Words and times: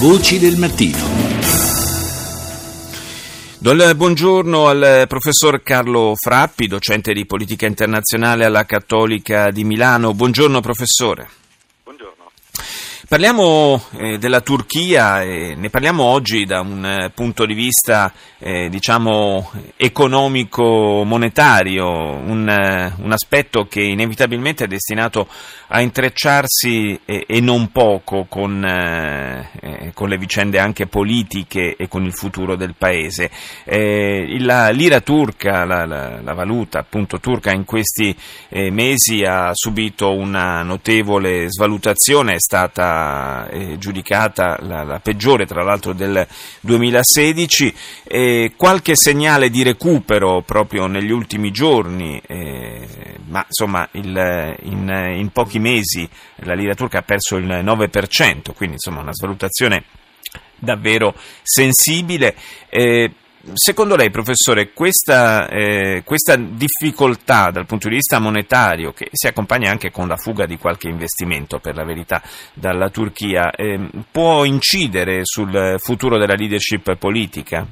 Voci 0.00 0.38
del 0.38 0.56
mattino. 0.56 0.96
Buongiorno 3.96 4.68
al 4.68 5.06
professor 5.08 5.60
Carlo 5.64 6.14
Frappi, 6.14 6.68
docente 6.68 7.12
di 7.12 7.26
politica 7.26 7.66
internazionale 7.66 8.44
alla 8.44 8.64
Cattolica 8.64 9.50
di 9.50 9.64
Milano. 9.64 10.14
Buongiorno 10.14 10.60
professore. 10.60 11.28
Parliamo 13.08 13.82
eh, 13.96 14.18
della 14.18 14.42
Turchia 14.42 15.22
e 15.22 15.54
ne 15.56 15.70
parliamo 15.70 16.02
oggi 16.02 16.44
da 16.44 16.60
un 16.60 16.84
eh, 16.84 17.10
punto 17.14 17.46
di 17.46 17.54
vista 17.54 18.12
eh, 18.36 18.68
diciamo 18.68 19.50
economico-monetario, 19.76 21.86
un, 21.86 22.46
eh, 22.46 22.92
un, 23.02 23.10
aspetto 23.10 23.64
che 23.64 23.80
inevitabilmente 23.80 24.64
è 24.64 24.66
destinato 24.66 25.26
a 25.68 25.80
intrecciarsi 25.80 27.00
e 27.04 27.40
non 27.40 27.72
poco 27.72 28.26
con, 28.28 28.62
eh, 28.62 29.48
eh, 29.58 29.92
con, 29.94 30.10
le 30.10 30.18
vicende 30.18 30.58
anche 30.58 30.86
politiche 30.86 31.76
e 31.76 31.88
con 31.88 32.04
il 32.04 32.12
futuro 32.12 32.56
del 32.56 32.74
paese. 32.76 33.30
la 33.64 34.68
lira 34.68 35.00
turca, 35.00 35.64
la, 35.64 35.86
la, 35.86 36.20
la, 36.20 36.34
valuta 36.34 36.78
appunto 36.78 37.20
turca 37.20 37.52
in 37.52 37.64
questi 37.64 38.14
mesi 38.50 39.24
ha 39.24 39.48
subito 39.54 40.14
una 40.14 40.62
notevole 40.62 41.50
svalutazione, 41.50 42.34
è 42.34 42.40
stata 42.40 42.97
eh, 43.50 43.78
giudicata 43.78 44.58
la, 44.60 44.82
la, 44.82 45.00
peggiore 45.00 45.46
tra 45.46 45.62
l'altro 45.62 45.92
del 45.92 46.26
2016, 46.60 47.74
eh, 48.04 48.52
qualche 48.56 48.92
segnale 48.94 49.50
di 49.50 49.62
recupero 49.62 50.42
proprio 50.42 50.86
negli 50.86 51.10
ultimi 51.10 51.50
giorni, 51.50 52.20
eh, 52.26 52.86
ma 53.26 53.44
insomma 53.46 53.88
il, 53.92 54.56
in, 54.62 55.14
in, 55.16 55.30
pochi 55.32 55.58
mesi 55.58 56.08
la 56.36 56.54
lira 56.54 56.74
turca 56.74 56.98
ha 56.98 57.02
perso 57.02 57.36
il 57.36 57.46
9%, 57.46 58.54
quindi 58.54 58.74
insomma 58.74 59.00
una 59.00 59.14
svalutazione 59.14 59.84
davvero 60.58 61.14
sensibile. 61.42 62.34
Eh, 62.68 63.10
Secondo 63.54 63.96
lei, 63.96 64.10
professore, 64.10 64.72
questa, 64.72 65.48
eh, 65.48 66.02
questa, 66.04 66.36
difficoltà 66.36 67.50
dal 67.50 67.66
punto 67.66 67.88
di 67.88 67.94
vista 67.94 68.18
monetario, 68.18 68.92
che 68.92 69.08
si 69.12 69.26
accompagna 69.26 69.70
anche 69.70 69.90
con 69.90 70.08
la 70.08 70.16
fuga 70.16 70.46
di 70.46 70.58
qualche 70.58 70.88
investimento, 70.88 71.58
per 71.58 71.74
la 71.74 71.84
verità, 71.84 72.22
dalla 72.54 72.90
Turchia, 72.90 73.50
eh, 73.50 73.78
può 74.10 74.44
incidere 74.44 75.20
sul 75.24 75.76
futuro 75.78 76.18
della 76.18 76.34
leadership 76.34 76.96
politica? 76.96 77.66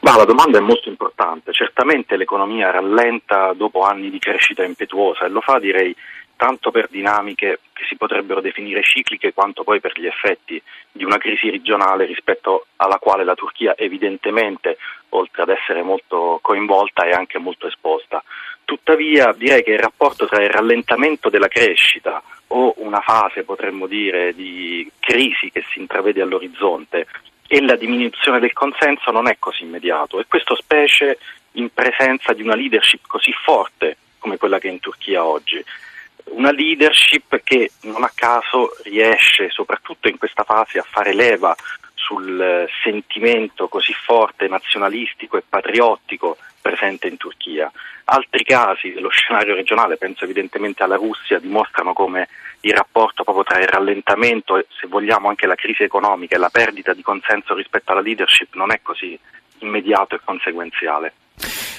Ma 0.00 0.16
la 0.16 0.24
domanda 0.24 0.58
è 0.58 0.60
molto 0.60 0.88
importante. 0.88 1.52
Certamente 1.52 2.16
l'economia 2.16 2.70
rallenta 2.70 3.52
dopo 3.54 3.82
anni 3.82 4.10
di 4.10 4.18
crescita 4.18 4.64
impetuosa 4.64 5.24
e 5.24 5.28
lo 5.28 5.40
fa, 5.40 5.60
direi, 5.60 5.94
tanto 6.42 6.72
per 6.72 6.88
dinamiche 6.90 7.60
che 7.72 7.84
si 7.88 7.94
potrebbero 7.94 8.40
definire 8.40 8.82
cicliche 8.82 9.32
quanto 9.32 9.62
poi 9.62 9.78
per 9.78 9.92
gli 9.94 10.06
effetti 10.06 10.60
di 10.90 11.04
una 11.04 11.16
crisi 11.16 11.48
regionale 11.48 12.04
rispetto 12.04 12.66
alla 12.78 12.98
quale 12.98 13.22
la 13.22 13.36
Turchia 13.36 13.76
evidentemente, 13.76 14.76
oltre 15.10 15.42
ad 15.42 15.50
essere 15.50 15.82
molto 15.82 16.40
coinvolta, 16.42 17.04
è 17.04 17.12
anche 17.12 17.38
molto 17.38 17.68
esposta. 17.68 18.24
Tuttavia 18.64 19.32
direi 19.36 19.62
che 19.62 19.70
il 19.70 19.78
rapporto 19.78 20.26
tra 20.26 20.42
il 20.42 20.50
rallentamento 20.50 21.28
della 21.28 21.46
crescita 21.46 22.20
o 22.48 22.74
una 22.78 23.00
fase, 23.02 23.44
potremmo 23.44 23.86
dire, 23.86 24.34
di 24.34 24.90
crisi 24.98 25.52
che 25.52 25.62
si 25.70 25.78
intravede 25.78 26.22
all'orizzonte 26.22 27.06
e 27.46 27.62
la 27.62 27.76
diminuzione 27.76 28.40
del 28.40 28.52
consenso 28.52 29.12
non 29.12 29.28
è 29.28 29.36
così 29.38 29.62
immediato 29.62 30.18
e 30.18 30.26
questo 30.26 30.56
specie 30.56 31.18
in 31.52 31.72
presenza 31.72 32.32
di 32.32 32.42
una 32.42 32.56
leadership 32.56 33.06
così 33.06 33.30
forte 33.44 33.96
come 34.18 34.38
quella 34.38 34.58
che 34.58 34.68
è 34.68 34.72
in 34.72 34.80
Turchia 34.80 35.24
oggi 35.24 35.64
una 36.32 36.50
leadership 36.50 37.40
che 37.42 37.70
non 37.82 38.02
a 38.02 38.12
caso 38.14 38.70
riesce 38.84 39.50
soprattutto 39.50 40.08
in 40.08 40.18
questa 40.18 40.44
fase 40.44 40.78
a 40.78 40.86
fare 40.88 41.14
leva 41.14 41.54
sul 41.94 42.40
eh, 42.40 42.68
sentimento 42.82 43.68
così 43.68 43.92
forte 43.92 44.48
nazionalistico 44.48 45.36
e 45.36 45.44
patriottico 45.48 46.36
presente 46.60 47.08
in 47.08 47.16
Turchia. 47.16 47.70
Altri 48.04 48.44
casi 48.44 48.92
dello 48.92 49.08
scenario 49.08 49.54
regionale, 49.54 49.96
penso 49.96 50.24
evidentemente 50.24 50.82
alla 50.82 50.96
Russia, 50.96 51.38
dimostrano 51.38 51.92
come 51.92 52.28
il 52.60 52.74
rapporto 52.74 53.24
proprio 53.24 53.44
tra 53.44 53.58
il 53.58 53.68
rallentamento 53.68 54.56
e 54.56 54.66
se 54.80 54.86
vogliamo 54.86 55.28
anche 55.28 55.46
la 55.46 55.54
crisi 55.54 55.82
economica 55.82 56.36
e 56.36 56.38
la 56.38 56.50
perdita 56.50 56.92
di 56.92 57.02
consenso 57.02 57.54
rispetto 57.54 57.92
alla 57.92 58.00
leadership 58.00 58.54
non 58.54 58.72
è 58.72 58.80
così 58.82 59.18
immediato 59.58 60.14
e 60.14 60.20
conseguenziale. 60.24 61.12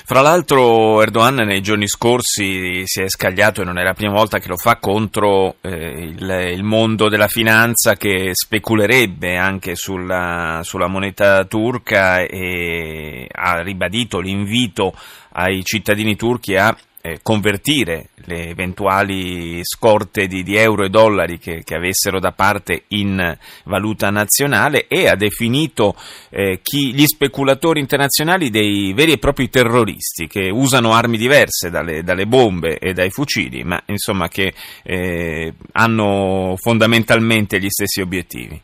Fra 0.06 0.20
l'altro 0.20 1.02
Erdogan 1.02 1.36
nei 1.36 1.62
giorni 1.62 1.88
scorsi 1.88 2.82
si 2.86 3.02
è 3.02 3.08
scagliato 3.08 3.62
e 3.62 3.64
non 3.64 3.78
è 3.78 3.84
la 3.84 3.94
prima 3.94 4.12
volta 4.12 4.38
che 4.38 4.50
lo 4.50 4.58
fa 4.58 4.76
contro 4.76 5.56
eh, 5.62 5.70
il, 5.70 6.52
il, 6.56 6.64
mondo 6.64 7.08
della 7.08 7.30
finanza 7.30 7.96
che 7.96 8.32
speculerebbe 8.34 9.38
anche 9.38 9.76
sulla, 9.76 10.60
sulla 10.64 10.88
moneta 10.88 11.46
turca 11.46 12.20
e 12.20 13.30
ha 13.32 13.62
ribadito 13.62 14.20
l'invito 14.20 14.94
ai 15.32 15.64
cittadini 15.64 16.18
turchi 16.18 16.58
a 16.58 16.76
eh, 17.02 17.20
convertire 17.24 18.10
le 18.26 18.50
eventuali 18.50 19.60
scorte 19.64 20.28
di, 20.28 20.44
di 20.44 20.56
euro 20.56 20.84
e 20.84 20.90
dollari 20.90 21.40
che, 21.40 21.64
che, 21.64 21.76
avessero 21.76 22.20
da 22.20 22.32
parte 22.32 22.84
in 22.90 23.38
valuta 23.66 24.10
nazionale 24.10 24.88
e 24.88 25.08
ha 25.08 25.16
definito 25.16 25.96
eh, 26.30 26.60
chi, 26.62 26.94
gli 26.94 27.06
speculatori 27.06 27.80
internazionali 27.80 28.50
dei 28.50 28.94
veri 28.94 29.14
e 29.14 29.18
propri 29.18 29.50
terroristi 29.50 30.28
che 30.28 30.50
usano 30.50 30.94
armi 30.94 31.18
diverse 31.18 31.70
dalle, 31.70 32.04
dalle 32.04 32.26
bombe 32.26 32.78
e 32.78 32.94
dai 32.94 33.10
fucili, 33.10 33.64
ma 33.64 33.82
insomma 33.88 34.28
che 34.28 34.54
eh, 34.84 35.54
hanno 35.74 36.56
fondamentalmente 36.58 37.60
gli 37.60 37.70
stessi 37.70 38.02
obiettivi. 38.02 38.62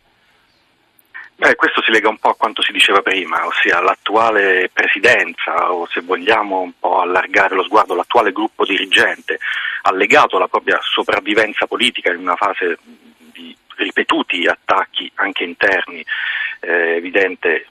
Beh, 1.39 1.55
questo 1.55 1.81
si 1.81 1.89
lega 1.91 2.09
un 2.09 2.17
po' 2.17 2.31
a 2.31 2.35
quanto 2.35 2.61
si 2.61 2.73
diceva 2.73 3.01
prima, 3.01 3.45
ossia 3.45 3.79
l'attuale 3.79 4.69
presidenza 4.73 5.71
o 5.71 5.87
se 5.87 6.01
vogliamo 6.01 6.59
un 6.59 6.73
po' 6.77 6.99
allargare 6.99 7.55
lo 7.55 7.63
sguardo, 7.63 7.95
l'attuale 7.95 8.33
gruppo 8.33 8.65
dirigente 8.65 9.39
ha 9.83 9.93
legato 9.93 10.37
la 10.37 10.49
propria 10.49 10.77
sopravvivenza 10.81 11.65
politica 11.65 12.11
in 12.11 12.19
una 12.19 12.35
fase 12.35 12.77
di 13.31 13.55
ripetuti 13.77 14.47
attacchi 14.47 15.09
anche 15.15 15.45
interni, 15.45 16.03
eh, 16.59 16.97
evidente 16.97 17.67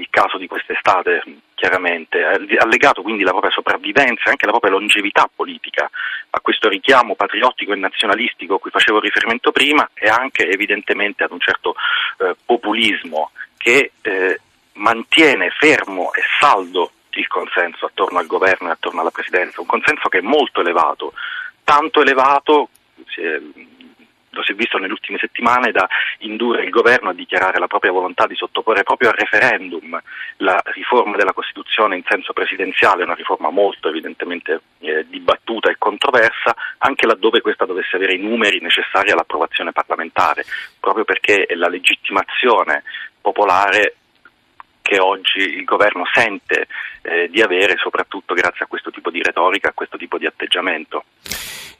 il 0.00 0.08
caso 0.10 0.38
di 0.38 0.46
quest'estate 0.46 1.22
chiaramente, 1.54 2.24
ha 2.24 2.66
legato 2.66 3.02
quindi 3.02 3.22
la 3.22 3.32
propria 3.32 3.52
sopravvivenza 3.52 4.24
e 4.24 4.30
anche 4.30 4.46
la 4.46 4.52
propria 4.52 4.72
longevità 4.72 5.28
politica 5.32 5.90
a 6.30 6.40
questo 6.40 6.70
richiamo 6.70 7.14
patriottico 7.14 7.72
e 7.72 7.76
nazionalistico 7.76 8.54
a 8.54 8.58
cui 8.58 8.70
facevo 8.70 8.98
riferimento 8.98 9.52
prima 9.52 9.88
e 9.92 10.08
anche 10.08 10.48
evidentemente 10.48 11.22
ad 11.22 11.32
un 11.32 11.40
certo 11.40 11.74
eh, 12.18 12.34
populismo 12.44 13.32
che 13.58 13.92
eh, 14.00 14.40
mantiene 14.74 15.50
fermo 15.50 16.14
e 16.14 16.22
saldo 16.40 16.92
il 17.10 17.26
consenso 17.26 17.86
attorno 17.86 18.18
al 18.18 18.26
governo 18.26 18.68
e 18.68 18.72
attorno 18.72 19.00
alla 19.00 19.10
presidenza, 19.10 19.60
un 19.60 19.66
consenso 19.66 20.08
che 20.08 20.18
è 20.18 20.22
molto 20.22 20.60
elevato, 20.60 21.12
tanto 21.62 22.00
elevato, 22.00 22.70
lo 24.30 24.42
si 24.42 24.52
è 24.52 24.54
visto 24.54 24.78
nelle 24.78 24.92
ultime 24.92 25.18
settimane, 25.18 25.72
da 25.72 25.88
indurre 26.18 26.64
il 26.64 26.70
governo 26.70 27.10
a 27.10 27.14
dichiarare 27.14 27.58
la 27.58 27.66
propria 27.66 27.92
volontà 27.92 28.26
di 28.26 28.34
sottoporre 28.34 28.82
proprio 28.82 29.10
a 29.10 29.14
referendum 29.16 30.00
la 30.38 30.60
riforma 30.66 31.16
della 31.16 31.32
Costituzione 31.32 31.96
in 31.96 32.04
senso 32.08 32.32
presidenziale, 32.32 33.04
una 33.04 33.14
riforma 33.14 33.50
molto 33.50 33.88
evidentemente 33.88 34.60
eh, 34.80 35.06
dibattuta 35.08 35.70
e 35.70 35.76
controversa, 35.78 36.54
anche 36.78 37.06
laddove 37.06 37.40
questa 37.40 37.66
dovesse 37.66 37.96
avere 37.96 38.14
i 38.14 38.18
numeri 38.18 38.60
necessari 38.60 39.10
all'approvazione 39.10 39.72
parlamentare, 39.72 40.44
proprio 40.78 41.04
perché 41.04 41.46
la 41.54 41.68
legittimazione 41.68 42.82
popolare 43.20 43.96
che 44.82 44.98
oggi 44.98 45.38
il 45.38 45.64
governo 45.64 46.04
sente 46.12 46.66
eh, 47.02 47.28
di 47.28 47.40
avere 47.40 47.76
soprattutto 47.76 48.34
grazie 48.34 48.64
a 48.64 48.68
questo 48.68 48.90
tipo 48.90 49.10
di 49.10 49.22
retorica, 49.22 49.68
a 49.68 49.72
questo 49.72 49.96
tipo 49.96 50.18
di 50.18 50.26
atteggiamento. 50.26 51.04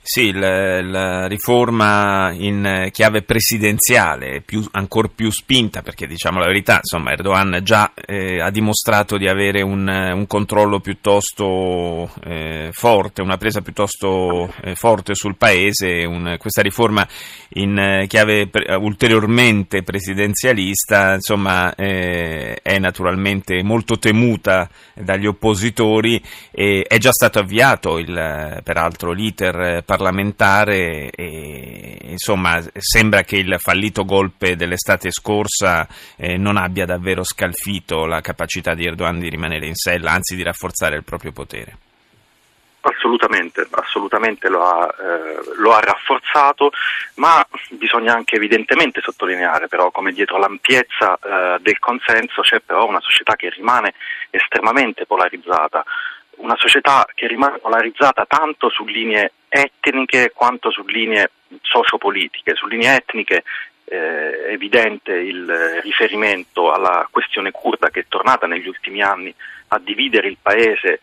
Sì, 0.03 0.33
la, 0.33 0.81
la, 0.81 1.27
riforma 1.27 2.33
in 2.33 2.88
chiave 2.91 3.21
presidenziale, 3.22 4.41
più, 4.41 4.66
ancora 4.72 5.09
più 5.15 5.31
spinta, 5.31 5.82
perché 5.82 6.06
diciamo 6.06 6.38
la 6.38 6.47
verità, 6.47 6.76
insomma, 6.76 7.12
Erdogan 7.12 7.61
già 7.62 7.93
eh, 7.94 8.41
ha 8.41 8.50
dimostrato 8.50 9.19
di 9.19 9.29
avere 9.29 9.61
un, 9.61 9.87
un 9.87 10.26
controllo 10.26 10.81
piuttosto 10.81 12.11
eh, 12.25 12.70
forte, 12.73 13.20
una 13.20 13.37
presa 13.37 13.61
piuttosto 13.61 14.50
eh, 14.62 14.75
forte 14.75 15.14
sul 15.14 15.37
paese. 15.37 16.06
Un, 16.06 16.37
questa 16.38 16.62
riforma 16.62 17.06
in 17.50 18.05
chiave 18.08 18.49
pre, 18.49 18.75
ulteriormente 18.76 19.82
presidenzialista, 19.82 21.12
insomma, 21.12 21.75
eh, 21.75 22.58
è 22.62 22.79
naturalmente 22.79 23.62
molto 23.62 23.99
temuta 23.99 24.69
dagli 24.94 25.26
oppositori 25.26 26.20
e 26.50 26.87
è 26.88 26.97
già 26.97 27.12
stato 27.12 27.38
avviato 27.38 27.99
il, 27.99 28.61
peraltro 28.64 29.12
l'iter 29.12 29.85
parlamentare 29.90 31.10
e 31.10 31.98
insomma 32.02 32.62
sembra 32.76 33.22
che 33.22 33.38
il 33.38 33.56
fallito 33.58 34.04
golpe 34.04 34.54
dell'estate 34.54 35.10
scorsa 35.10 35.88
eh, 36.16 36.37
non 36.37 36.56
abbia 36.56 36.84
davvero 36.84 37.25
scalfito 37.25 38.06
la 38.06 38.20
capacità 38.20 38.75
di 38.75 38.87
Erdogan 38.87 39.19
di 39.19 39.28
rimanere 39.28 39.66
in 39.66 39.75
sella, 39.75 40.12
anzi 40.12 40.37
di 40.37 40.44
rafforzare 40.44 40.94
il 40.94 41.02
proprio 41.02 41.32
potere. 41.32 41.76
Assolutamente 42.82 43.66
assolutamente, 43.72 44.48
lo, 44.48 44.62
ha, 44.62 44.94
eh, 44.96 45.40
lo, 45.56 45.75
ha, 45.75 45.81
rafforzato, 45.81 46.70
ma 47.16 47.44
bisogna 47.70 48.14
anche 48.14 48.37
evidentemente 48.37 49.00
sottolineare 49.02 49.66
però 49.66 49.90
come 49.90 50.12
dietro 50.12 50.38
l'ampiezza 50.38 51.19
eh, 51.20 51.58
del 51.60 51.81
consenso 51.81 52.42
c'è 52.42 52.60
però 52.60 52.87
una 52.87 53.00
società 53.00 53.34
che 53.34 53.50
rimane 53.50 53.94
estremamente 54.31 55.04
polarizzata, 55.04 55.84
una 56.37 56.56
società 56.56 57.06
che 57.12 57.26
rimane 57.26 57.58
polarizzata 57.58 58.25
tanto 58.26 58.70
su 58.70 58.84
linee 58.84 59.32
etniche 59.50 60.31
quanto 60.32 60.70
su 60.70 60.82
linee 60.87 61.31
sociopolitiche. 61.61 62.55
Su 62.55 62.67
linee 62.67 62.97
etniche 62.97 63.43
eh, 63.85 64.47
è 64.47 64.52
evidente 64.52 65.12
il 65.12 65.81
riferimento 65.82 66.73
alla 66.73 67.06
questione 67.11 67.50
kurda 67.50 67.91
che 67.91 68.00
è 68.00 68.05
tornata 68.08 68.47
negli 68.47 68.69
ultimi 68.69 69.02
anni 69.02 69.35
a 69.69 69.79
dividere 69.79 70.29
il 70.29 70.38
paese 70.41 71.00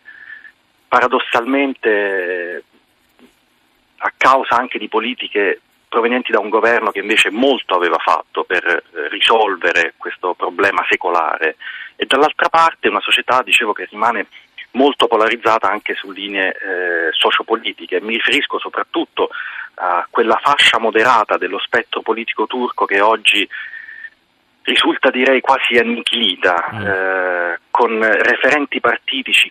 paradossalmente 0.88 2.64
a 3.98 4.12
causa 4.16 4.56
anche 4.56 4.78
di 4.78 4.88
politiche 4.88 5.60
provenienti 5.88 6.32
da 6.32 6.40
un 6.40 6.48
governo 6.48 6.90
che 6.90 7.00
invece 7.00 7.30
molto 7.30 7.74
aveva 7.74 7.98
fatto 7.98 8.44
per 8.44 8.64
eh, 8.64 9.08
risolvere 9.08 9.94
questo 9.96 10.34
problema 10.34 10.84
secolare 10.88 11.56
e 11.96 12.06
dall'altra 12.06 12.48
parte 12.48 12.88
una 12.88 13.00
società, 13.00 13.42
dicevo, 13.42 13.72
che 13.72 13.88
rimane 13.90 14.28
molto 14.78 15.08
polarizzata 15.08 15.68
anche 15.68 15.94
su 15.94 16.12
linee 16.12 16.50
eh, 16.52 17.08
sociopolitiche. 17.10 18.00
Mi 18.00 18.14
riferisco 18.14 18.60
soprattutto 18.60 19.28
a 19.74 20.06
quella 20.08 20.38
fascia 20.40 20.78
moderata 20.78 21.36
dello 21.36 21.58
spettro 21.58 22.00
politico 22.00 22.46
turco 22.46 22.84
che 22.84 23.00
oggi 23.00 23.46
risulta 24.62 25.10
direi 25.10 25.40
quasi 25.40 25.76
annichilita, 25.78 26.70
mm. 26.72 26.86
eh, 26.86 27.60
con 27.70 28.00
referenti 28.00 28.78
partitici 28.80 29.50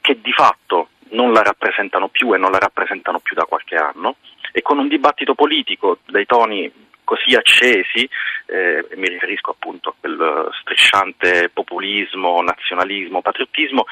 che 0.00 0.18
di 0.20 0.32
fatto 0.32 0.88
non 1.10 1.32
la 1.32 1.42
rappresentano 1.42 2.08
più 2.08 2.34
e 2.34 2.38
non 2.38 2.50
la 2.50 2.58
rappresentano 2.58 3.18
più 3.20 3.36
da 3.36 3.44
qualche 3.44 3.76
anno 3.76 4.16
e 4.52 4.62
con 4.62 4.78
un 4.78 4.88
dibattito 4.88 5.34
politico 5.34 5.98
dai 6.06 6.24
toni 6.24 6.70
così 7.04 7.34
accesi, 7.34 8.08
eh, 8.52 8.86
mi 8.96 9.08
riferisco 9.08 9.50
appunto 9.50 9.88
a 9.88 9.94
quel 9.98 10.48
strisciante 10.60 11.48
populismo, 11.48 12.42
nazionalismo, 12.42 13.22
patriottismo, 13.22 13.86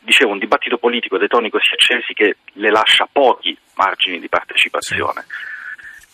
dicevo 0.00 0.32
un 0.32 0.38
dibattito 0.38 0.76
politico 0.76 1.16
dai 1.16 1.28
toni 1.28 1.48
così 1.48 1.72
accesi 1.72 2.12
che 2.12 2.36
le 2.52 2.70
lascia 2.70 3.08
pochi 3.10 3.56
margini 3.76 4.20
di 4.20 4.28
partecipazione. 4.28 5.24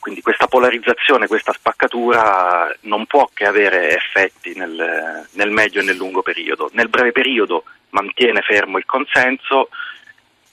Quindi 0.00 0.20
questa 0.20 0.46
polarizzazione, 0.46 1.26
questa 1.26 1.52
spaccatura 1.52 2.72
non 2.82 3.06
può 3.06 3.28
che 3.32 3.44
avere 3.44 3.96
effetti 3.96 4.56
nel, 4.56 5.26
nel 5.32 5.50
medio 5.50 5.80
e 5.80 5.84
nel 5.84 5.96
lungo 5.96 6.22
periodo. 6.22 6.70
Nel 6.72 6.88
breve 6.88 7.12
periodo 7.12 7.64
mantiene 7.90 8.40
fermo 8.42 8.78
il 8.78 8.84
consenso, 8.84 9.68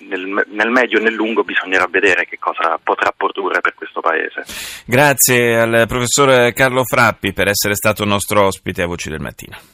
nel, 0.08 0.46
nel, 0.50 0.70
medio 0.70 1.00
e 1.00 1.02
nel 1.02 1.14
lungo 1.14 1.44
bisognerà 1.44 1.88
vedere 1.90 2.26
che 2.26 2.38
cosa 2.40 2.80
potrà 2.84 3.14
produrre 3.16 3.62
per 3.62 3.74
questo 3.76 4.02
Paese. 4.02 4.44
Grazie 4.86 5.60
al 5.60 5.86
professor 5.88 6.52
Carlo 6.54 6.84
Frappi 6.84 7.32
per 7.32 7.48
essere 7.48 7.76
stato 7.76 8.04
nostro 8.06 8.46
ospite 8.46 8.82
a 8.82 8.88
Voci 8.88 9.10
del 9.10 9.22
Mattino. 9.22 9.72